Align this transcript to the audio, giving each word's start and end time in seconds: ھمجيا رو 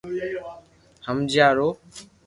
ھمجيا 1.05 1.47
رو 1.57 1.67